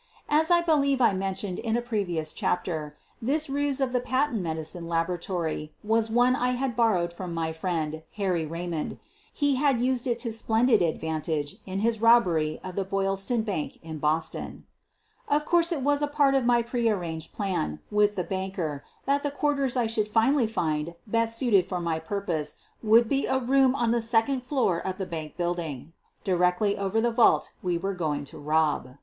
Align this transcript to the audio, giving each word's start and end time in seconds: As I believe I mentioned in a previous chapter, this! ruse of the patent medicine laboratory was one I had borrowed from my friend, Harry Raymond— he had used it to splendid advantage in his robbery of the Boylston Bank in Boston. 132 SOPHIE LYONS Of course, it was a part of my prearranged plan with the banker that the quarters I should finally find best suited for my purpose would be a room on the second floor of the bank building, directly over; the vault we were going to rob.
As 0.29 0.49
I 0.49 0.61
believe 0.61 0.99
I 0.99 1.13
mentioned 1.13 1.59
in 1.59 1.77
a 1.77 1.81
previous 1.83 2.33
chapter, 2.33 2.97
this! 3.21 3.47
ruse 3.47 3.79
of 3.79 3.93
the 3.93 3.99
patent 3.99 4.41
medicine 4.41 4.87
laboratory 4.87 5.73
was 5.83 6.09
one 6.09 6.35
I 6.35 6.53
had 6.53 6.75
borrowed 6.75 7.13
from 7.13 7.35
my 7.35 7.53
friend, 7.53 8.01
Harry 8.15 8.43
Raymond— 8.43 8.97
he 9.31 9.57
had 9.57 9.79
used 9.79 10.07
it 10.07 10.17
to 10.21 10.33
splendid 10.33 10.81
advantage 10.81 11.57
in 11.67 11.81
his 11.81 12.01
robbery 12.01 12.59
of 12.63 12.75
the 12.75 12.83
Boylston 12.83 13.43
Bank 13.43 13.77
in 13.83 13.99
Boston. 13.99 14.65
132 15.27 15.35
SOPHIE 15.35 15.35
LYONS 15.35 15.39
Of 15.39 15.45
course, 15.47 15.71
it 15.71 15.83
was 15.83 16.01
a 16.01 16.11
part 16.11 16.33
of 16.33 16.45
my 16.45 16.63
prearranged 16.63 17.31
plan 17.31 17.79
with 17.91 18.15
the 18.15 18.23
banker 18.23 18.83
that 19.05 19.21
the 19.21 19.29
quarters 19.29 19.77
I 19.77 19.85
should 19.85 20.07
finally 20.07 20.47
find 20.47 20.95
best 21.05 21.37
suited 21.37 21.67
for 21.67 21.79
my 21.79 21.99
purpose 21.99 22.55
would 22.81 23.07
be 23.07 23.27
a 23.27 23.37
room 23.37 23.75
on 23.75 23.91
the 23.91 24.01
second 24.01 24.41
floor 24.41 24.79
of 24.79 24.97
the 24.97 25.05
bank 25.05 25.37
building, 25.37 25.93
directly 26.23 26.75
over; 26.75 26.99
the 26.99 27.11
vault 27.11 27.51
we 27.61 27.77
were 27.77 27.93
going 27.93 28.25
to 28.25 28.39
rob. 28.39 28.95